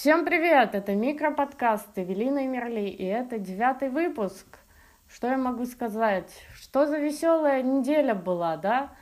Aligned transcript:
Всем 0.00 0.24
привет! 0.24 0.74
Это 0.74 0.94
микроподкаст 0.94 1.90
Эвелина 1.96 2.46
Мерли, 2.46 2.88
и 2.88 3.04
это 3.04 3.38
девятый 3.38 3.90
выпуск. 3.90 4.46
Что 5.06 5.26
я 5.26 5.36
могу 5.36 5.66
сказать? 5.66 6.32
Что 6.54 6.86
за 6.86 6.96
веселая 6.96 7.60
неделя 7.62 8.14
была, 8.14 8.56
да? 8.56 8.92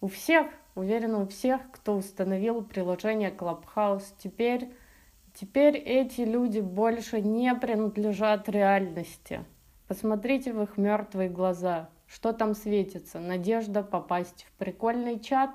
У 0.00 0.08
всех, 0.08 0.46
уверена, 0.74 1.20
у 1.20 1.26
всех, 1.26 1.60
кто 1.70 1.94
установил 1.94 2.62
приложение 2.62 3.30
Clubhouse, 3.30 4.06
теперь, 4.16 4.72
теперь 5.34 5.76
эти 5.76 6.22
люди 6.22 6.60
больше 6.60 7.20
не 7.20 7.54
принадлежат 7.54 8.48
реальности. 8.48 9.44
Посмотрите 9.86 10.54
в 10.54 10.62
их 10.62 10.78
мертвые 10.78 11.28
глаза. 11.28 11.90
Что 12.06 12.32
там 12.32 12.54
светится? 12.54 13.20
Надежда 13.20 13.82
попасть 13.82 14.46
в 14.48 14.52
прикольный 14.52 15.20
чат? 15.20 15.50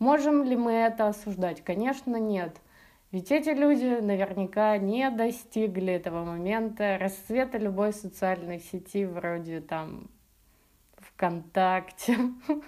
Можем 0.00 0.42
ли 0.42 0.56
мы 0.56 0.72
это 0.72 1.06
осуждать? 1.06 1.62
Конечно, 1.62 2.16
нет. 2.16 2.56
Ведь 3.14 3.30
эти 3.30 3.50
люди 3.50 4.00
наверняка 4.00 4.76
не 4.76 5.08
достигли 5.08 5.92
этого 5.92 6.24
момента 6.24 6.98
расцвета 6.98 7.58
любой 7.58 7.92
социальной 7.92 8.58
сети, 8.58 9.04
вроде 9.04 9.60
там 9.60 10.10
ВКонтакте. 10.98 12.16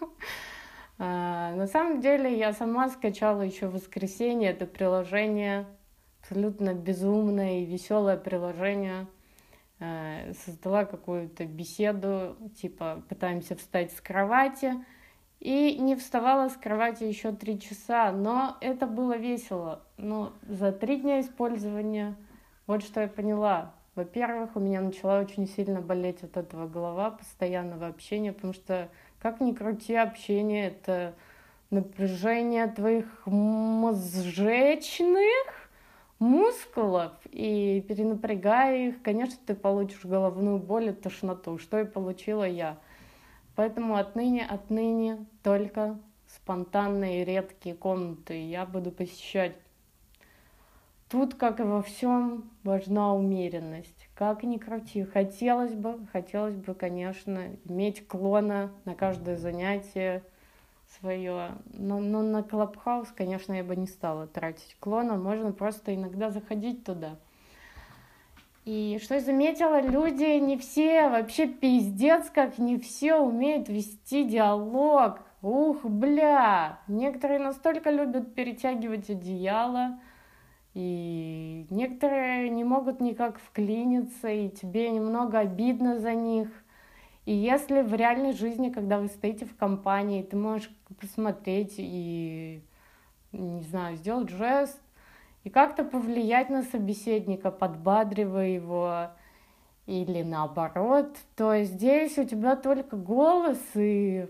А, 0.98 1.54
на 1.54 1.66
самом 1.66 2.00
деле 2.00 2.38
я 2.38 2.54
сама 2.54 2.88
скачала 2.88 3.42
еще 3.42 3.66
в 3.66 3.74
воскресенье 3.74 4.48
это 4.48 4.64
приложение, 4.64 5.66
абсолютно 6.22 6.72
безумное 6.72 7.60
и 7.60 7.66
веселое 7.66 8.16
приложение. 8.16 9.06
А, 9.78 10.32
создала 10.32 10.86
какую-то 10.86 11.44
беседу, 11.44 12.38
типа 12.56 13.02
пытаемся 13.10 13.56
встать 13.56 13.92
с 13.92 14.00
кровати, 14.00 14.72
и 15.40 15.76
не 15.78 15.96
вставала 15.96 16.48
с 16.48 16.56
кровати 16.56 17.04
еще 17.04 17.32
три 17.32 17.60
часа, 17.60 18.10
но 18.12 18.56
это 18.60 18.86
было 18.86 19.16
весело. 19.16 19.82
Но 19.96 20.32
за 20.48 20.72
три 20.72 20.96
дня 20.96 21.20
использования, 21.20 22.16
вот 22.66 22.82
что 22.82 23.00
я 23.02 23.08
поняла. 23.08 23.72
Во-первых, 23.94 24.56
у 24.56 24.60
меня 24.60 24.80
начала 24.80 25.20
очень 25.20 25.46
сильно 25.48 25.80
болеть 25.80 26.22
от 26.22 26.36
этого 26.36 26.68
голова, 26.68 27.10
постоянного 27.12 27.86
общения, 27.86 28.32
потому 28.32 28.52
что, 28.52 28.88
как 29.20 29.40
ни 29.40 29.52
крути, 29.52 29.94
общение— 29.94 30.66
это 30.68 31.14
напряжение 31.70 32.66
твоих 32.66 33.06
мозжечных 33.26 35.16
мускулов, 36.18 37.12
и 37.30 37.84
перенапрягая 37.86 38.88
их, 38.88 39.02
конечно, 39.02 39.38
ты 39.46 39.54
получишь 39.54 40.04
головную 40.04 40.58
боль 40.58 40.88
и 40.88 40.92
тошноту, 40.92 41.58
что 41.58 41.80
и 41.80 41.84
получила 41.84 42.44
я. 42.44 42.78
Поэтому 43.56 43.96
отныне, 43.96 44.44
отныне 44.44 45.26
только 45.42 45.98
спонтанные 46.28 47.24
редкие 47.24 47.74
комнаты 47.74 48.46
я 48.46 48.66
буду 48.66 48.92
посещать. 48.92 49.56
Тут, 51.08 51.34
как 51.34 51.60
и 51.60 51.62
во 51.62 51.82
всем, 51.82 52.50
важна 52.64 53.14
умеренность. 53.14 54.08
Как 54.14 54.42
ни 54.42 54.58
крути, 54.58 55.04
хотелось 55.04 55.72
бы, 55.72 56.06
хотелось 56.12 56.56
бы, 56.56 56.74
конечно, 56.74 57.56
иметь 57.64 58.06
клона 58.06 58.72
на 58.84 58.94
каждое 58.94 59.36
занятие 59.36 60.22
свое. 60.98 61.52
Но, 61.72 62.00
но 62.00 62.22
на 62.22 62.42
Клабхаус, 62.42 63.08
конечно, 63.12 63.54
я 63.54 63.64
бы 63.64 63.74
не 63.74 63.86
стала 63.86 64.26
тратить 64.26 64.76
клона. 64.80 65.16
Можно 65.16 65.52
просто 65.52 65.94
иногда 65.94 66.30
заходить 66.30 66.84
туда– 66.84 67.16
и 68.66 68.98
что 69.00 69.14
я 69.14 69.20
заметила, 69.20 69.80
люди 69.80 70.40
не 70.40 70.58
все, 70.58 71.08
вообще 71.08 71.46
пиздец, 71.46 72.28
как 72.30 72.58
не 72.58 72.78
все 72.78 73.14
умеют 73.14 73.68
вести 73.68 74.24
диалог. 74.24 75.20
Ух, 75.40 75.84
бля! 75.84 76.80
Некоторые 76.88 77.38
настолько 77.38 77.90
любят 77.90 78.34
перетягивать 78.34 79.08
одеяло, 79.08 80.00
и 80.74 81.68
некоторые 81.70 82.48
не 82.50 82.64
могут 82.64 83.00
никак 83.00 83.38
вклиниться, 83.38 84.28
и 84.28 84.48
тебе 84.48 84.90
немного 84.90 85.38
обидно 85.38 86.00
за 86.00 86.14
них. 86.14 86.48
И 87.24 87.32
если 87.32 87.82
в 87.82 87.94
реальной 87.94 88.32
жизни, 88.32 88.70
когда 88.70 88.98
вы 88.98 89.06
стоите 89.06 89.44
в 89.44 89.54
компании, 89.56 90.24
ты 90.24 90.36
можешь 90.36 90.70
посмотреть 91.00 91.74
и, 91.78 92.64
не 93.30 93.62
знаю, 93.62 93.96
сделать 93.96 94.30
жест, 94.30 94.80
и 95.46 95.48
как-то 95.48 95.84
повлиять 95.84 96.50
на 96.50 96.64
собеседника, 96.64 97.52
подбадривая 97.52 98.48
его 98.48 99.10
или 99.86 100.24
наоборот, 100.24 101.16
то 101.36 101.62
здесь 101.62 102.18
у 102.18 102.24
тебя 102.24 102.56
только 102.56 102.96
голос, 102.96 103.56
и 103.76 104.28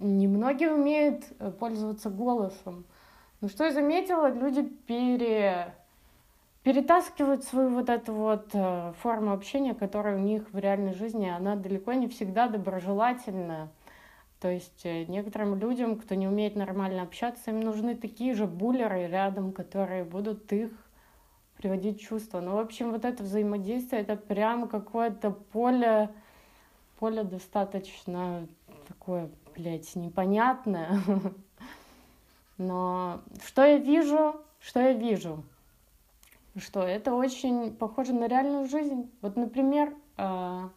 немногие 0.00 0.70
умеют 0.74 1.24
э, 1.38 1.50
пользоваться 1.50 2.10
голосом. 2.10 2.84
Но 3.40 3.48
что 3.48 3.64
я 3.64 3.72
заметила, 3.72 4.30
люди 4.30 4.60
пере... 4.60 5.74
перетаскивают 6.62 7.44
свою 7.44 7.70
вот 7.70 7.88
эту 7.88 8.12
вот 8.12 8.50
э, 8.52 8.92
форму 9.00 9.32
общения, 9.32 9.72
которая 9.72 10.16
у 10.16 10.20
них 10.20 10.52
в 10.52 10.58
реальной 10.58 10.92
жизни, 10.92 11.26
она 11.26 11.56
далеко 11.56 11.94
не 11.94 12.06
всегда 12.06 12.48
доброжелательная. 12.48 13.70
То 14.40 14.48
есть 14.50 14.80
э, 14.84 15.04
некоторым 15.04 15.58
людям, 15.58 15.96
кто 15.96 16.14
не 16.14 16.26
умеет 16.26 16.56
нормально 16.56 17.02
общаться, 17.02 17.50
им 17.50 17.60
нужны 17.60 17.94
такие 17.94 18.34
же 18.34 18.46
буллеры 18.46 19.06
рядом, 19.06 19.52
которые 19.52 20.02
будут 20.02 20.50
их 20.52 20.70
приводить 21.58 22.00
в 22.00 22.02
чувство. 22.02 22.40
Ну, 22.40 22.56
в 22.56 22.58
общем, 22.58 22.90
вот 22.90 23.04
это 23.04 23.22
взаимодействие, 23.22 24.00
это 24.00 24.16
прям 24.16 24.66
какое-то 24.66 25.30
поле, 25.30 26.08
поле 26.98 27.22
достаточно 27.22 28.46
такое, 28.88 29.28
блядь, 29.54 29.94
непонятное. 29.94 30.98
Но 32.56 33.20
что 33.44 33.62
я 33.62 33.76
вижу? 33.76 34.40
Что 34.58 34.80
я 34.80 34.94
вижу? 34.94 35.44
Что 36.56 36.80
это 36.80 37.14
очень 37.14 37.74
похоже 37.74 38.14
на 38.14 38.26
реальную 38.26 38.68
жизнь. 38.68 39.10
Вот, 39.20 39.36
например, 39.36 39.94
а, 40.16 40.70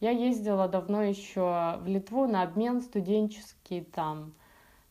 я 0.00 0.10
ездила 0.10 0.68
давно 0.68 1.02
еще 1.02 1.78
в 1.80 1.86
Литву 1.86 2.26
на 2.26 2.42
обмен 2.42 2.82
студенческий, 2.82 3.82
там, 3.82 4.32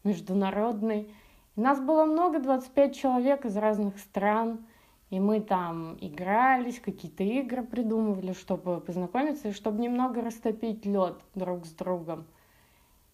международный. 0.03 1.11
И 1.55 1.61
нас 1.61 1.79
было 1.79 2.05
много, 2.05 2.39
25 2.39 2.95
человек 2.95 3.45
из 3.45 3.55
разных 3.55 3.99
стран. 3.99 4.65
И 5.09 5.19
мы 5.21 5.39
там 5.39 5.97
игрались, 6.01 6.81
какие-то 6.81 7.23
игры 7.23 7.63
придумывали, 7.63 8.33
чтобы 8.33 8.81
познакомиться 8.81 9.49
и 9.49 9.53
чтобы 9.53 9.81
немного 9.81 10.21
растопить 10.21 10.85
лед 10.85 11.15
друг 11.33 11.65
с 11.65 11.71
другом. 11.71 12.25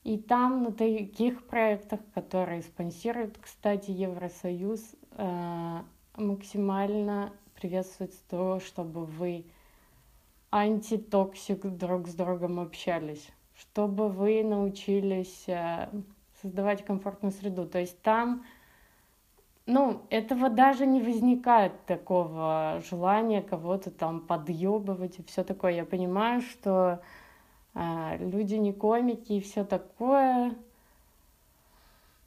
И 0.03 0.17
там 0.17 0.63
на 0.63 0.71
таких 0.71 1.45
проектах, 1.45 1.99
которые 2.15 2.63
спонсирует, 2.63 3.37
кстати, 3.37 3.91
Евросоюз, 3.91 4.95
э, 5.11 5.81
максимально 6.17 7.31
приветствуется 7.55 8.19
то, 8.27 8.59
чтобы 8.59 9.05
вы 9.05 9.45
anti-toxic 10.53 11.65
друг 11.65 12.07
с 12.07 12.13
другом 12.13 12.59
общались, 12.59 13.27
чтобы 13.55 14.07
вы 14.07 14.43
научились 14.43 15.45
э, 15.47 15.89
создавать 16.43 16.85
комфортную 16.85 17.31
среду. 17.31 17.65
То 17.65 17.79
есть 17.79 17.99
там, 18.03 18.45
ну, 19.65 20.03
этого 20.11 20.51
даже 20.51 20.85
не 20.85 21.01
возникает 21.01 21.85
такого 21.87 22.83
желания 22.87 23.41
кого-то 23.41 23.89
там 23.89 24.21
подъебывать 24.21 25.17
и 25.17 25.23
все 25.23 25.43
такое. 25.43 25.71
Я 25.71 25.85
понимаю, 25.85 26.41
что 26.41 27.01
э, 27.73 28.17
люди 28.19 28.53
не 28.53 28.73
комики 28.73 29.33
и 29.33 29.41
все 29.41 29.63
такое, 29.63 30.53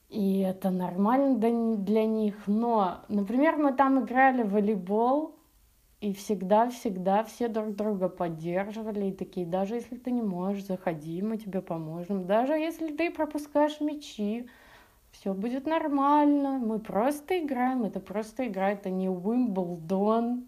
и 0.08 0.40
это 0.40 0.70
нормально 0.70 1.76
для 1.76 2.06
них. 2.06 2.34
Но, 2.48 3.04
например, 3.08 3.56
мы 3.56 3.72
там 3.72 4.04
играли 4.04 4.42
в 4.42 4.50
волейбол, 4.50 5.35
и 6.00 6.12
всегда-всегда 6.12 7.24
все 7.24 7.48
друг 7.48 7.74
друга 7.74 8.08
поддерживали 8.08 9.06
и 9.06 9.12
такие, 9.12 9.46
даже 9.46 9.76
если 9.76 9.96
ты 9.96 10.10
не 10.10 10.22
можешь, 10.22 10.64
заходи, 10.64 11.22
мы 11.22 11.38
тебе 11.38 11.62
поможем. 11.62 12.26
Даже 12.26 12.52
если 12.52 12.94
ты 12.94 13.10
пропускаешь 13.10 13.80
мячи, 13.80 14.48
все 15.10 15.32
будет 15.32 15.66
нормально, 15.66 16.58
мы 16.58 16.78
просто 16.78 17.38
играем, 17.38 17.84
это 17.84 18.00
просто 18.00 18.46
игра, 18.46 18.72
это 18.72 18.90
не 18.90 19.08
Уимблдон, 19.08 20.44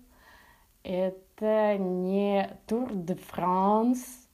это 0.83 1.79
не 1.79 2.51
Тур 2.67 2.93
де 2.93 3.15
Франс, 3.15 4.29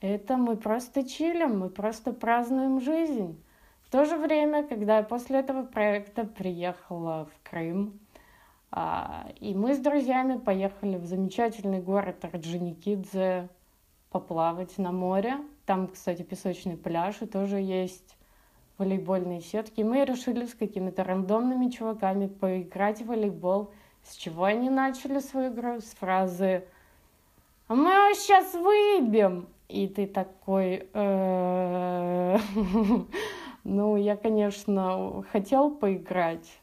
это 0.00 0.36
мы 0.36 0.56
просто 0.56 1.08
чилим, 1.08 1.58
мы 1.58 1.70
просто 1.70 2.12
празднуем 2.12 2.80
жизнь. 2.80 3.42
В 3.82 3.90
то 3.90 4.04
же 4.04 4.16
время, 4.16 4.64
когда 4.64 4.98
я 4.98 5.02
после 5.02 5.40
этого 5.40 5.64
проекта 5.64 6.24
приехала 6.24 7.26
в 7.26 7.48
Крым, 7.48 7.98
и 9.40 9.54
мы 9.54 9.74
с 9.74 9.78
друзьями 9.78 10.38
поехали 10.38 10.96
в 10.96 11.06
замечательный 11.06 11.80
город 11.80 12.24
Орджоникидзе 12.24 13.48
поплавать 14.10 14.76
на 14.78 14.92
море. 14.92 15.38
Там, 15.64 15.88
кстати, 15.88 16.22
песочный 16.22 16.76
пляж, 16.76 17.22
и 17.22 17.26
тоже 17.26 17.56
есть 17.56 18.16
волейбольные 18.78 19.40
сетки. 19.40 19.80
Мы 19.80 20.04
решили 20.04 20.44
с 20.44 20.54
какими-то 20.54 21.04
рандомными 21.04 21.70
чуваками 21.70 22.26
поиграть 22.26 23.00
в 23.00 23.06
волейбол. 23.06 23.70
С 24.02 24.14
чего 24.14 24.44
они 24.44 24.70
начали 24.70 25.20
свою 25.20 25.52
игру? 25.52 25.80
С 25.80 25.94
фразы 25.94 26.64
«А 27.68 27.74
мы 27.74 27.84
вас 27.84 28.18
сейчас 28.18 28.54
выбьем!» 28.54 29.48
И 29.68 29.88
ты 29.88 30.06
такой... 30.06 30.88
Ну, 33.68 33.96
я, 33.96 34.14
конечно, 34.14 35.24
хотел 35.32 35.72
поиграть, 35.72 36.60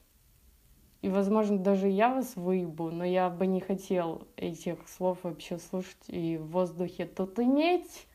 и, 1.03 1.09
возможно, 1.09 1.57
даже 1.57 1.89
я 1.89 2.15
вас 2.15 2.37
выебу, 2.37 2.89
но 2.89 3.03
я 3.03 3.29
бы 3.29 3.45
не 3.45 3.59
хотел 3.59 4.25
этих 4.37 4.87
слов 4.87 5.17
вообще 5.23 5.57
слушать 5.57 5.97
и 6.07 6.37
в 6.37 6.47
воздухе 6.51 7.05
тут 7.05 7.37
иметь. 7.39 8.07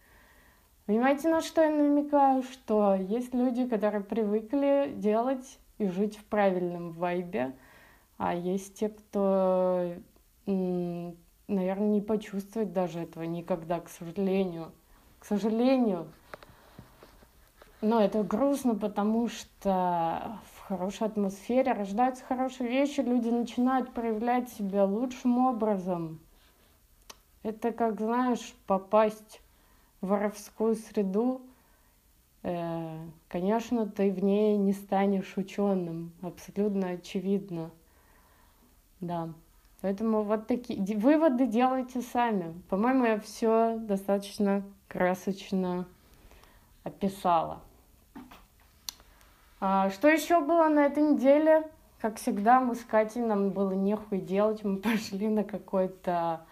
Понимаете, 0.87 1.29
на 1.29 1.43
что 1.43 1.63
я 1.63 1.69
намекаю? 1.69 2.43
Что 2.43 2.95
есть 2.95 3.35
люди, 3.35 3.67
которые 3.67 4.03
привыкли 4.03 4.91
делать 4.97 5.59
и 5.77 5.87
жить 5.87 6.17
в 6.17 6.25
правильном 6.25 6.93
вайбе, 6.93 7.53
а 8.17 8.35
есть 8.35 8.79
те, 8.79 8.89
кто, 8.89 9.93
наверное, 10.47 11.89
не 11.89 12.01
почувствует 12.01 12.73
даже 12.73 13.01
этого 13.01 13.25
никогда, 13.25 13.81
к 13.81 13.91
сожалению. 13.91 14.73
К 15.19 15.27
сожалению. 15.27 16.11
Но 17.83 18.01
это 18.01 18.23
грустно, 18.23 18.75
потому 18.75 19.29
что 19.29 20.39
хорошей 20.69 21.07
атмосфере 21.07 21.73
рождаются 21.73 22.23
хорошие 22.25 22.69
вещи, 22.69 23.01
люди 23.01 23.29
начинают 23.29 23.95
проявлять 23.95 24.51
себя 24.51 24.85
лучшим 24.85 25.39
образом. 25.47 26.21
Это 27.43 27.73
как, 27.73 27.99
знаешь, 27.99 28.55
попасть 28.67 29.41
в 30.03 30.09
воровскую 30.09 30.75
среду, 30.77 31.41
э, 32.43 32.99
конечно, 33.29 33.87
ты 33.87 34.13
в 34.13 34.23
ней 34.23 34.59
не 34.59 34.75
станешь 34.75 35.39
ученым, 35.39 36.13
абсолютно 36.21 36.91
очевидно. 36.91 37.71
Да. 39.01 39.31
Поэтому 39.81 40.23
вот 40.23 40.49
такие 40.49 40.99
выводы 40.99 41.47
делайте 41.47 42.03
сами. 42.03 42.53
По-моему, 42.69 43.07
я 43.07 43.19
все 43.21 43.79
достаточно 43.79 44.65
красочно 44.89 45.87
описала. 46.85 47.63
А, 49.61 49.91
что 49.91 50.09
еще 50.09 50.41
было 50.41 50.69
на 50.69 50.87
этой 50.87 51.03
неделе? 51.03 51.69
Как 52.01 52.17
всегда, 52.17 52.61
мы 52.61 52.77
с 52.77 52.85
Катей, 52.85 53.23
нам 53.23 53.51
было 53.51 53.73
нехуй 53.73 54.21
делать, 54.21 54.63
мы 54.63 54.77
пошли 54.79 55.29
на 55.29 55.43
какой-то 55.43 56.43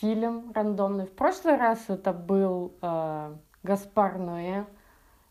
фильм 0.00 0.52
рандомный. 0.54 1.06
В 1.06 1.12
прошлый 1.12 1.56
раз 1.56 1.80
это 1.88 2.12
был 2.12 2.72
э, 2.80 3.34
Гаспар 3.64 4.18
Ноэ. 4.18 4.64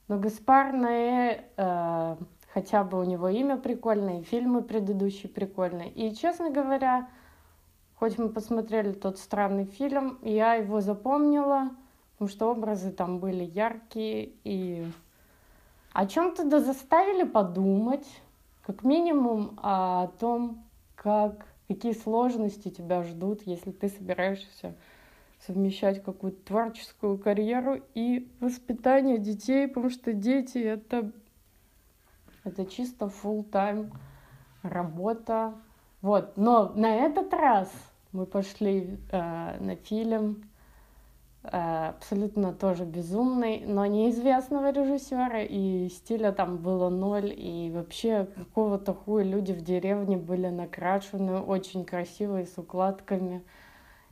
Но 0.09 0.19
Гаспар 0.19 0.73
Ноэ, 0.73 1.45
э, 1.55 2.15
хотя 2.53 2.83
бы 2.83 2.99
у 2.99 3.03
него 3.03 3.29
имя 3.29 3.55
прикольное, 3.55 4.19
и 4.19 4.23
фильмы 4.23 4.61
предыдущие 4.61 5.29
прикольные. 5.29 5.89
И, 5.91 6.13
честно 6.13 6.49
говоря, 6.49 7.07
хоть 7.95 8.17
мы 8.17 8.27
посмотрели 8.27 8.91
тот 8.91 9.17
странный 9.17 9.63
фильм, 9.63 10.19
я 10.23 10.55
его 10.55 10.81
запомнила, 10.81 11.69
потому 12.13 12.29
что 12.29 12.51
образы 12.51 12.91
там 12.91 13.19
были 13.19 13.45
яркие 13.45 14.33
и 14.43 14.85
о 15.93 16.05
чем-то 16.05 16.45
да 16.45 16.59
заставили 16.59 17.23
подумать, 17.23 18.07
как 18.61 18.83
минимум 18.83 19.59
о 19.61 20.07
том, 20.19 20.63
как, 20.95 21.45
какие 21.67 21.93
сложности 21.93 22.69
тебя 22.69 23.03
ждут, 23.03 23.41
если 23.45 23.71
ты 23.71 23.89
собираешься 23.89 24.75
совмещать 25.45 26.03
какую-то 26.03 26.45
творческую 26.45 27.17
карьеру 27.17 27.81
и 27.95 28.31
воспитание 28.39 29.17
детей, 29.17 29.67
потому 29.67 29.89
что 29.89 30.13
дети 30.13 30.59
это, 30.59 31.11
это 32.43 32.65
чисто 32.65 33.05
full 33.05 33.49
time 33.49 33.91
работа. 34.61 35.55
Вот, 36.01 36.37
но 36.37 36.69
на 36.69 36.95
этот 36.95 37.33
раз 37.33 37.71
мы 38.11 38.25
пошли 38.25 38.99
э, 39.11 39.59
на 39.59 39.75
фильм 39.75 40.43
абсолютно 41.43 42.53
тоже 42.53 42.85
безумный, 42.85 43.63
но 43.65 43.85
неизвестного 43.85 44.71
режиссера, 44.71 45.41
и 45.41 45.89
стиля 45.89 46.31
там 46.31 46.57
было 46.57 46.89
ноль, 46.89 47.33
и 47.35 47.71
вообще 47.73 48.27
какого-то 48.35 48.93
хуя 48.93 49.23
люди 49.23 49.51
в 49.51 49.61
деревне 49.61 50.17
были 50.17 50.47
накрашены, 50.47 51.39
очень 51.39 51.83
красивые, 51.83 52.45
с 52.45 52.57
укладками. 52.57 53.43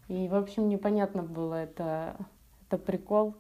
И, 0.08 0.28
в 0.28 0.36
общем, 0.36 0.70
непонятно 0.70 1.22
было, 1.22 1.54
это, 1.54 2.16
это 2.68 2.80
прикол, 2.80 3.36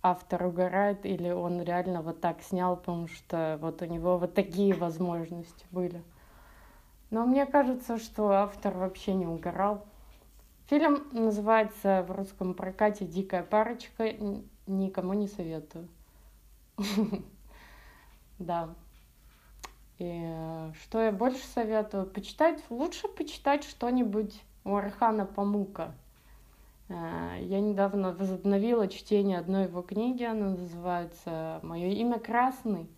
автор 0.00 0.46
угорает, 0.46 1.04
или 1.04 1.30
он 1.30 1.60
реально 1.60 2.02
вот 2.02 2.20
так 2.20 2.40
снял, 2.42 2.76
потому 2.76 3.08
что 3.08 3.58
вот 3.60 3.82
у 3.82 3.86
него 3.86 4.16
вот 4.16 4.34
такие 4.34 4.74
возможности 4.74 5.66
были. 5.72 6.02
Но 7.10 7.26
мне 7.26 7.46
кажется, 7.46 7.98
что 7.98 8.30
автор 8.30 8.74
вообще 8.74 9.14
не 9.14 9.26
угорал. 9.26 9.84
Фильм 10.68 11.06
называется 11.12 12.04
в 12.06 12.12
русском 12.12 12.54
прокате 12.54 13.04
«Дикая 13.04 13.42
парочка». 13.42 14.12
Никому 14.66 15.14
не 15.14 15.28
советую. 15.28 15.88
Да. 18.38 18.74
И 19.98 20.72
что 20.82 21.00
я 21.00 21.12
больше 21.12 21.46
советую? 21.46 22.06
Почитать, 22.06 22.60
лучше 22.70 23.06
почитать 23.06 23.62
что-нибудь 23.62 24.34
у 24.64 24.74
Архана 24.74 25.26
Памука. 25.26 25.94
Э, 26.88 27.36
я 27.40 27.60
недавно 27.60 28.12
возобновила 28.12 28.88
чтение 28.88 29.38
одной 29.38 29.64
его 29.64 29.82
книги, 29.82 30.24
она 30.24 30.50
называется 30.50 31.60
«Мое 31.62 31.88
имя 31.90 32.18
Красный». 32.18 32.88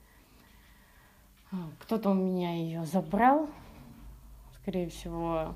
Кто-то 1.80 2.10
у 2.10 2.14
меня 2.14 2.54
ее 2.54 2.84
забрал, 2.84 3.48
скорее 4.60 4.88
всего, 4.88 5.54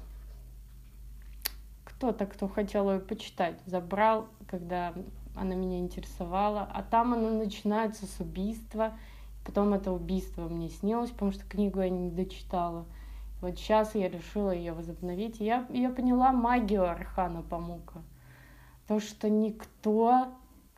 кто-то, 1.98 2.26
кто 2.26 2.46
хотел 2.46 2.92
ее 2.92 3.00
почитать, 3.00 3.56
забрал, 3.66 4.28
когда 4.46 4.94
она 5.34 5.56
меня 5.56 5.80
интересовала. 5.80 6.68
А 6.72 6.84
там 6.84 7.12
она 7.12 7.30
начинается 7.30 8.06
с 8.06 8.20
убийства. 8.20 8.92
Потом 9.44 9.74
это 9.74 9.90
убийство 9.90 10.48
мне 10.48 10.68
снилось, 10.68 11.10
потому 11.10 11.32
что 11.32 11.44
книгу 11.44 11.80
я 11.80 11.90
не 11.90 12.10
дочитала. 12.10 12.84
Вот 13.40 13.58
сейчас 13.58 13.96
я 13.96 14.08
решила 14.08 14.52
ее 14.52 14.74
возобновить. 14.74 15.40
Я, 15.40 15.66
я 15.70 15.90
поняла 15.90 16.30
магию 16.30 16.88
Архана 16.88 17.42
Памука. 17.42 18.02
То, 18.86 19.00
что 19.00 19.28
никто, 19.28 20.28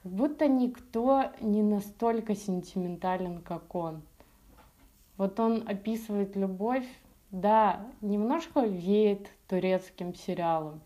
как 0.03 0.13
будто 0.13 0.49
никто 0.49 1.25
не 1.43 1.63
настолько 1.63 2.35
сентиментален, 2.35 3.43
как 3.43 3.75
он. 3.75 4.01
Вот 5.19 5.39
он 5.39 5.65
описывает 5.69 6.35
любовь, 6.35 6.87
да, 7.31 7.81
немножко 8.01 8.61
веет 8.61 9.29
турецким 9.49 10.15
сериалом, 10.15 10.81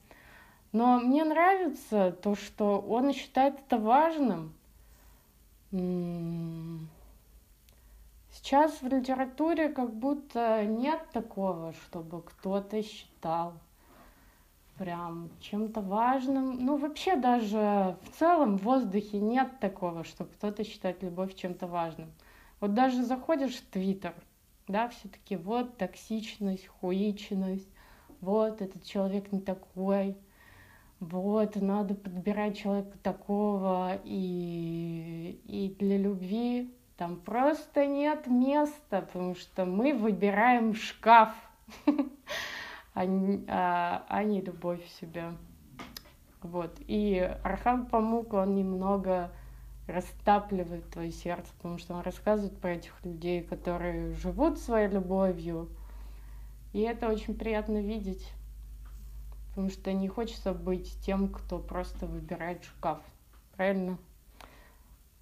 но 0.74 0.98
мне 0.98 1.22
нравится 1.24 2.10
то, 2.10 2.34
что 2.34 2.80
он 2.80 3.12
считает 3.12 3.60
это 3.60 3.78
важным. 3.78 4.52
Сейчас 8.32 8.82
в 8.82 8.86
литературе 8.88 9.68
как 9.68 9.94
будто 9.94 10.64
нет 10.64 11.00
такого, 11.12 11.74
чтобы 11.74 12.22
кто-то 12.22 12.82
считал 12.82 13.52
прям 14.76 15.30
чем-то 15.40 15.80
важным. 15.80 16.66
Ну, 16.66 16.76
вообще 16.76 17.14
даже 17.14 17.96
в 18.02 18.18
целом 18.18 18.58
в 18.58 18.64
воздухе 18.64 19.20
нет 19.20 19.60
такого, 19.60 20.02
что 20.02 20.24
кто-то 20.24 20.64
считает 20.64 21.04
любовь 21.04 21.36
чем-то 21.36 21.68
важным. 21.68 22.10
Вот 22.58 22.74
даже 22.74 23.04
заходишь 23.04 23.58
в 23.58 23.66
Твиттер, 23.70 24.14
да, 24.66 24.88
все 24.88 25.08
таки 25.08 25.36
вот 25.36 25.76
токсичность, 25.76 26.66
хуичность, 26.66 27.68
вот 28.20 28.60
этот 28.60 28.82
человек 28.82 29.30
не 29.30 29.40
такой, 29.40 30.16
вот, 31.10 31.56
надо 31.56 31.94
подбирать 31.94 32.58
человека 32.58 32.96
такого, 33.02 33.98
и, 34.04 35.40
и 35.46 35.74
для 35.78 35.98
любви 35.98 36.74
там 36.96 37.16
просто 37.16 37.86
нет 37.86 38.26
места, 38.26 39.02
потому 39.02 39.34
что 39.34 39.64
мы 39.64 39.94
выбираем 39.94 40.74
шкаф, 40.74 41.34
а, 42.94 43.02
а, 43.48 44.04
а 44.08 44.24
не 44.24 44.40
любовь 44.40 44.84
в 44.84 45.00
себе. 45.00 45.32
Вот. 46.42 46.76
И 46.86 47.18
Архан 47.42 47.86
Памук, 47.86 48.34
он 48.34 48.54
немного 48.54 49.32
растапливает 49.86 50.88
твое 50.90 51.10
сердце, 51.10 51.52
потому 51.56 51.78
что 51.78 51.94
он 51.94 52.02
рассказывает 52.02 52.56
про 52.58 52.72
этих 52.72 52.92
людей, 53.04 53.42
которые 53.42 54.14
живут 54.14 54.58
своей 54.58 54.88
любовью. 54.88 55.68
И 56.72 56.80
это 56.80 57.08
очень 57.08 57.34
приятно 57.34 57.80
видеть. 57.80 58.32
Потому 59.54 59.70
что 59.70 59.92
не 59.92 60.08
хочется 60.08 60.52
быть 60.52 60.98
тем, 61.06 61.28
кто 61.28 61.60
просто 61.60 62.06
выбирает 62.06 62.64
шкаф. 62.64 62.98
Правильно? 63.56 63.98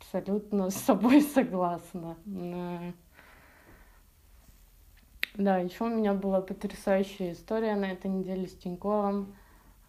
Абсолютно 0.00 0.70
с 0.70 0.76
собой 0.76 1.20
согласна. 1.34 2.16
Да, 5.34 5.58
еще 5.58 5.84
у 5.84 5.88
меня 5.88 6.14
была 6.14 6.40
потрясающая 6.40 7.32
история 7.32 7.74
на 7.74 7.92
этой 7.92 8.10
неделе 8.10 8.48
с 8.48 8.54
Тиньковым. 8.54 9.34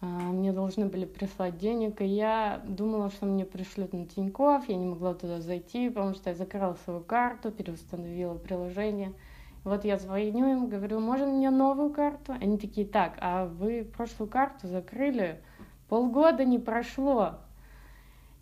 А, 0.02 0.06
мне 0.06 0.52
должны 0.52 0.86
были 0.86 1.06
прислать 1.06 1.56
денег, 1.56 2.02
и 2.02 2.06
я 2.06 2.62
думала, 2.66 3.10
что 3.10 3.24
мне 3.24 3.46
пришлют 3.46 3.94
на 3.94 4.06
Тиньков. 4.06 4.68
Я 4.68 4.76
не 4.76 4.84
могла 4.84 5.14
туда 5.14 5.40
зайти, 5.40 5.88
потому 5.88 6.14
что 6.14 6.30
я 6.30 6.36
закрыла 6.36 6.76
свою 6.84 7.00
карту, 7.00 7.50
переустановила 7.50 8.34
приложение. 8.34 9.14
Вот 9.64 9.84
я 9.84 9.98
звоню 9.98 10.46
им, 10.50 10.68
говорю, 10.68 11.00
можно 11.00 11.26
мне 11.26 11.50
новую 11.50 11.90
карту? 11.90 12.32
Они 12.32 12.58
такие, 12.58 12.86
так, 12.86 13.16
а 13.20 13.46
вы 13.46 13.84
прошлую 13.84 14.28
карту 14.30 14.68
закрыли, 14.68 15.42
полгода 15.88 16.44
не 16.44 16.58
прошло. 16.58 17.36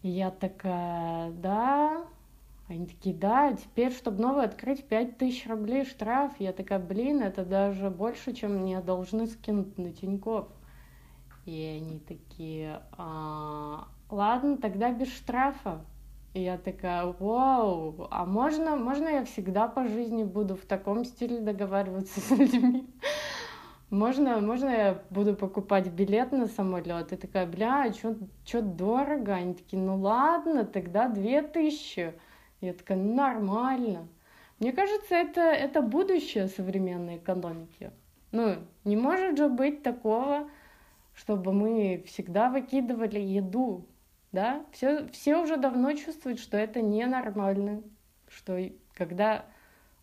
Я 0.03 0.31
такая, 0.31 1.31
да, 1.33 2.05
Они 2.69 2.87
такие, 2.87 3.15
да, 3.15 3.53
теперь, 3.55 3.93
чтобы 3.93 4.23
новый 4.23 4.45
открыть, 4.47 4.85
5000 4.89 5.47
рублей 5.49 5.85
штраф. 5.85 6.33
Я 6.41 6.53
такая, 6.53 6.79
блин, 6.79 7.23
это 7.23 7.45
даже 7.45 7.91
больше, 7.91 8.33
чем 8.35 8.59
мне 8.59 8.81
должны 8.81 9.27
скинуть 9.27 9.79
на 9.79 9.93
Тинькофф. 9.93 10.49
И 11.45 11.65
они 11.65 12.01
такие, 12.01 12.83
а, 12.97 13.89
ладно, 14.11 14.57
тогда 14.59 14.93
без 14.93 15.09
штрафа. 15.15 15.85
И 16.35 16.41
я 16.41 16.57
такая, 16.57 17.15
вау, 17.19 18.09
а 18.11 18.25
можно, 18.25 18.75
можно 18.77 19.09
я 19.09 19.25
всегда 19.25 19.69
по 19.69 19.87
жизни 19.87 20.25
буду 20.25 20.57
в 20.57 20.65
таком 20.65 21.05
стиле 21.05 21.41
договариваться 21.41 22.21
с 22.21 22.31
людьми? 22.31 22.87
Можно, 23.91 24.41
можно 24.41 24.71
я 24.71 25.03
буду 25.11 25.35
покупать 25.35 25.89
билет 25.89 26.33
на 26.33 26.47
самолет? 26.47 27.13
И 27.13 27.17
такая, 27.17 27.47
бля, 27.47 27.83
а 27.83 27.93
что 27.93 28.63
дорого? 28.63 29.35
Они 29.35 29.53
такие, 29.53 29.83
ну 29.83 29.99
ладно, 29.99 30.65
тогда 30.65 31.09
две 31.09 31.43
тысячи. 31.43 32.15
Я 32.63 32.73
такая, 32.73 32.97
нормально. 32.97 34.09
Мне 34.59 34.73
кажется, 34.73 35.15
это, 35.15 35.43
это 35.43 35.83
будущее 35.83 36.49
современной 36.49 37.19
экономики. 37.19 37.91
Ну, 38.31 38.57
не 38.85 38.97
может 38.97 39.37
же 39.37 39.51
быть 39.51 39.83
такого, 39.83 40.49
чтобы 41.13 41.53
мы 41.53 42.03
всегда 42.07 42.49
выкидывали 42.49 43.21
еду, 43.21 43.85
да? 44.33 44.65
Все, 44.73 45.07
все 45.09 45.37
уже 45.37 45.57
давно 45.57 45.93
чувствуют, 45.93 46.41
что 46.41 46.57
это 46.57 46.81
ненормально, 46.81 47.83
что 48.29 48.59
когда 48.95 49.45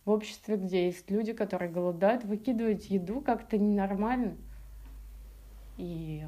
в 0.04 0.10
обществе, 0.10 0.56
где 0.56 0.86
есть 0.86 1.10
люди, 1.10 1.32
которые 1.32 1.70
голодают, 1.70 2.24
выкидывать 2.24 2.88
еду 2.90 3.20
как-то 3.20 3.58
ненормально. 3.58 4.36
И, 5.76 6.24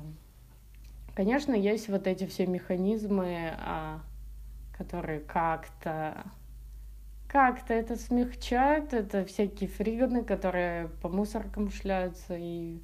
конечно, 1.15 1.55
есть 1.55 1.89
вот 1.89 2.07
эти 2.07 2.27
все 2.27 2.47
механизмы, 2.47 3.55
а, 3.59 4.01
которые 4.77 5.21
как-то 5.21 6.25
как-то 7.29 7.73
это 7.73 7.97
смягчают, 7.97 8.93
это 8.93 9.25
всякие 9.25 9.67
фриганы, 9.67 10.23
которые 10.23 10.89
по 11.01 11.09
мусоркам 11.09 11.71
шляются 11.71 12.37
и 12.37 12.79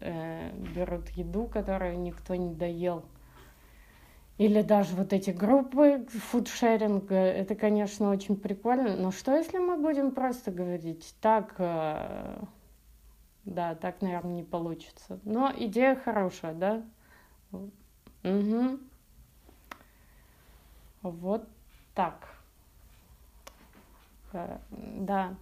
э, 0.00 0.50
берут 0.74 1.08
еду, 1.10 1.46
которую 1.46 2.00
никто 2.00 2.34
не 2.34 2.52
доел. 2.52 3.04
Или 4.40 4.62
даже 4.62 4.96
вот 4.96 5.12
эти 5.12 5.32
группы 5.32 6.06
фудшеринга, 6.08 7.14
это, 7.14 7.54
конечно, 7.54 8.08
очень 8.08 8.36
прикольно. 8.36 8.96
Но 8.96 9.10
что, 9.10 9.36
если 9.36 9.58
мы 9.58 9.76
будем 9.76 10.12
просто 10.12 10.50
говорить 10.50 11.14
так, 11.20 11.56
э, 11.58 12.42
да, 13.44 13.74
так, 13.74 14.00
наверное, 14.00 14.36
не 14.36 14.42
получится. 14.42 15.20
Но 15.24 15.52
идея 15.54 15.94
хорошая, 15.94 16.54
да? 16.54 16.82
Угу. 17.52 18.78
Вот 21.02 21.46
так. 21.94 22.26
Э, 24.32 24.56
да. 24.72 25.34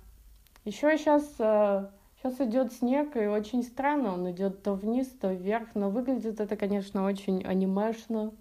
Еще 0.64 0.98
сейчас, 0.98 1.24
сейчас 1.36 2.40
идет 2.40 2.72
снег, 2.72 3.16
и 3.16 3.26
очень 3.26 3.62
странно, 3.62 4.14
он 4.14 4.28
идет 4.32 4.64
то 4.64 4.74
вниз, 4.74 5.06
то 5.06 5.32
вверх, 5.32 5.68
но 5.76 5.88
выглядит 5.88 6.40
это, 6.40 6.56
конечно, 6.56 7.04
очень 7.04 7.44
анимешно. 7.44 8.32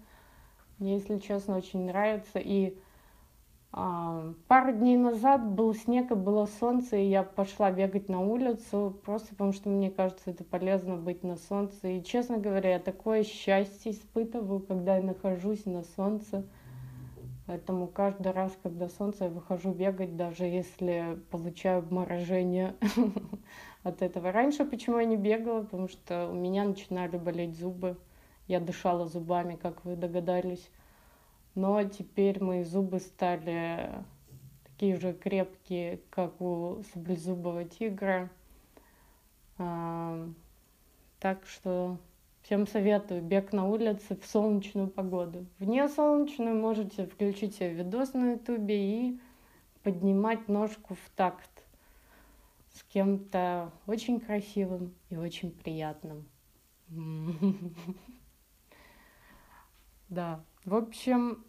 Мне, 0.78 0.94
если 0.94 1.18
честно, 1.18 1.56
очень 1.56 1.86
нравится. 1.86 2.38
И 2.38 2.78
а, 3.72 4.32
пару 4.46 4.72
дней 4.72 4.96
назад 4.96 5.44
был 5.44 5.74
снег 5.74 6.10
и 6.10 6.14
было 6.14 6.46
солнце, 6.46 6.96
и 6.96 7.08
я 7.08 7.22
пошла 7.22 7.70
бегать 7.70 8.08
на 8.08 8.20
улицу, 8.20 8.96
просто 9.04 9.30
потому 9.30 9.52
что 9.52 9.68
мне 9.68 9.90
кажется, 9.90 10.30
это 10.30 10.44
полезно 10.44 10.96
быть 10.96 11.22
на 11.22 11.36
солнце. 11.36 11.88
И, 11.88 12.04
честно 12.04 12.38
говоря, 12.38 12.72
я 12.72 12.78
такое 12.78 13.24
счастье 13.24 13.92
испытываю, 13.92 14.60
когда 14.60 14.96
я 14.96 15.02
нахожусь 15.02 15.66
на 15.66 15.82
солнце. 15.82 16.44
Поэтому 17.46 17.86
каждый 17.86 18.32
раз, 18.32 18.56
когда 18.62 18.88
солнце, 18.88 19.24
я 19.24 19.30
выхожу 19.30 19.72
бегать, 19.72 20.16
даже 20.16 20.44
если 20.44 21.18
получаю 21.30 21.78
обморожение 21.78 22.76
от 23.82 24.02
этого. 24.02 24.32
Раньше 24.32 24.64
почему 24.66 24.98
я 24.98 25.06
не 25.06 25.16
бегала? 25.16 25.62
Потому 25.62 25.88
что 25.88 26.28
у 26.28 26.34
меня 26.34 26.64
начинали 26.64 27.16
болеть 27.16 27.58
зубы. 27.58 27.96
Я 28.48 28.60
дышала 28.60 29.06
зубами, 29.06 29.56
как 29.56 29.84
вы 29.84 29.94
догадались. 29.94 30.70
Но 31.54 31.84
теперь 31.84 32.42
мои 32.42 32.64
зубы 32.64 32.98
стали 32.98 33.90
такие 34.64 34.96
же 34.96 35.12
крепкие, 35.12 36.00
как 36.10 36.40
у 36.40 36.82
саблезубого 36.92 37.64
тигра. 37.64 38.30
А, 39.58 40.26
так 41.20 41.44
что 41.46 41.98
всем 42.42 42.66
советую 42.66 43.22
бег 43.22 43.52
на 43.52 43.66
улице 43.66 44.16
в 44.16 44.24
солнечную 44.24 44.88
погоду. 44.88 45.44
Вне 45.58 45.86
солнечную 45.88 46.56
можете 46.56 47.06
включить 47.06 47.56
себе 47.56 47.74
видос 47.74 48.14
на 48.14 48.32
ютубе 48.32 48.76
и 48.78 49.20
поднимать 49.82 50.48
ножку 50.48 50.94
в 50.94 51.10
такт 51.16 51.50
с 52.72 52.82
кем-то 52.84 53.72
очень 53.86 54.20
красивым 54.20 54.94
и 55.10 55.16
очень 55.16 55.50
приятным. 55.50 56.24
Да. 60.08 60.40
В 60.64 60.74
общем, 60.74 61.44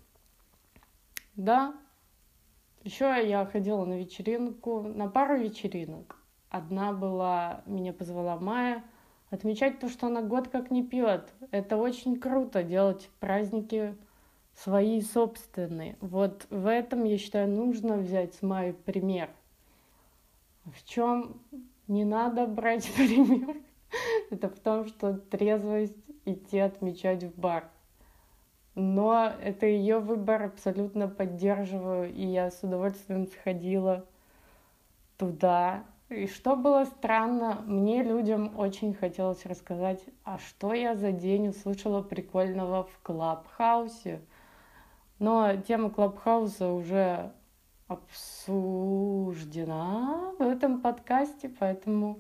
да. 1.36 1.74
Еще 2.84 3.06
я 3.28 3.46
ходила 3.46 3.86
на 3.86 4.00
вечеринку, 4.00 4.82
на 4.84 5.10
пару 5.10 5.38
вечеринок. 5.38 6.18
Одна 6.50 6.94
была, 6.94 7.62
меня 7.66 7.94
позвала 7.94 8.38
Майя, 8.38 8.84
отмечать 9.30 9.80
то, 9.80 9.90
что 9.90 10.08
она 10.08 10.22
год 10.22 10.48
как 10.48 10.72
не 10.72 10.84
пьет. 10.84 11.34
Это 11.52 11.78
очень 11.78 12.20
круто, 12.20 12.64
делать 12.64 13.10
праздники 13.20 13.96
свои 14.54 15.02
собственные. 15.02 15.98
Вот 16.02 16.48
в 16.50 16.68
этом, 16.68 17.04
я 17.04 17.18
считаю, 17.18 17.50
нужно 17.50 17.98
взять 17.98 18.34
с 18.34 18.42
Майей 18.42 18.74
пример. 18.74 19.30
В 20.66 20.84
чем 20.86 21.42
не 21.88 22.06
надо 22.06 22.48
брать 22.48 22.92
пример? 22.96 23.58
Это 24.30 24.50
в 24.50 24.60
том, 24.60 24.86
что 24.86 25.14
трезвость 25.14 25.98
идти 26.26 26.60
отмечать 26.60 27.24
в 27.24 27.40
бар 27.40 27.70
но 28.80 29.34
это 29.42 29.66
ее 29.66 30.00
выбор, 30.00 30.44
абсолютно 30.44 31.10
поддерживаю, 31.10 32.14
и 32.14 32.26
я 32.26 32.50
с 32.50 32.64
удовольствием 32.64 33.28
сходила 33.28 34.06
туда. 35.18 35.84
И 36.08 36.28
что 36.28 36.56
было 36.56 36.86
странно, 36.86 37.62
мне 37.66 38.02
людям 38.04 38.58
очень 38.58 38.94
хотелось 38.94 39.46
рассказать, 39.46 40.00
а 40.24 40.40
что 40.40 40.74
я 40.74 40.96
за 40.96 41.12
день 41.12 41.50
услышала 41.50 42.02
прикольного 42.02 42.86
в 42.86 43.00
Клабхаусе. 43.04 44.22
Но 45.20 45.58
тема 45.58 45.90
Клабхауса 45.90 46.70
уже 46.70 47.34
обсуждена 47.88 49.34
в 50.40 50.42
этом 50.42 50.80
подкасте, 50.82 51.50
поэтому, 51.50 52.20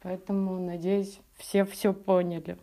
поэтому 0.00 0.58
надеюсь, 0.58 1.20
все 1.36 1.64
все 1.64 1.92
поняли 1.92 2.56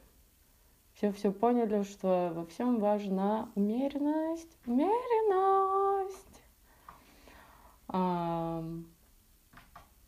все 0.94 1.12
все 1.12 1.32
поняли, 1.32 1.84
что 1.84 2.32
во 2.36 2.46
всем 2.46 2.80
важна 2.80 3.50
умеренность, 3.56 4.58
умеренность. 4.66 6.44
А, 7.88 8.64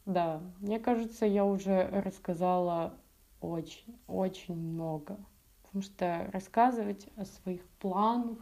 да, 0.06 0.42
мне 0.60 0.80
кажется, 0.80 1.26
я 1.26 1.46
уже 1.46 1.88
рассказала 1.90 2.94
очень, 3.42 4.00
очень 4.08 4.56
много. 4.56 5.18
Потому 5.64 5.84
что 5.84 6.30
рассказывать 6.32 7.08
о 7.18 7.26
своих 7.26 7.62
планах 7.80 8.38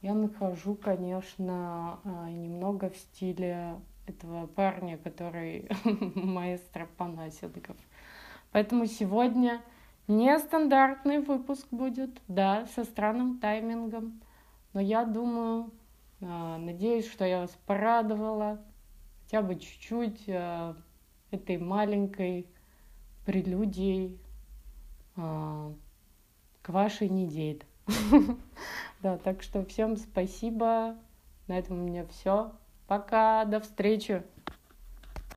я 0.00 0.14
нахожу, 0.14 0.74
конечно, 0.74 2.00
а, 2.04 2.30
немного 2.30 2.90
в 2.90 2.96
стиле 2.96 3.80
этого 4.06 4.46
парня, 4.46 4.96
который 4.98 5.68
маэстро 5.84 6.88
Панасенков. 6.96 7.76
Поэтому 8.52 8.86
сегодня 8.86 9.60
Нестандартный 10.08 11.18
выпуск 11.18 11.66
будет, 11.70 12.22
да, 12.28 12.66
со 12.74 12.84
странным 12.84 13.38
таймингом. 13.38 14.22
Но 14.72 14.80
я 14.80 15.04
думаю, 15.04 15.70
а, 16.22 16.56
надеюсь, 16.56 17.06
что 17.10 17.26
я 17.26 17.40
вас 17.40 17.56
порадовала 17.66 18.58
хотя 19.22 19.42
бы 19.42 19.56
чуть-чуть 19.56 20.24
а, 20.30 20.76
этой 21.30 21.58
маленькой 21.58 22.46
прелюдией 23.26 24.18
а, 25.16 25.74
к 26.62 26.70
вашей 26.70 27.08
неделе. 27.08 27.60
Да, 29.00 29.16
так 29.16 29.42
что 29.42 29.64
всем 29.64 29.96
спасибо. 29.96 30.96
На 31.46 31.56
этом 31.56 31.78
у 31.78 31.86
меня 31.86 32.04
все. 32.06 32.50
Пока, 32.88 33.44
до 33.44 33.60
встречи. 33.60 34.24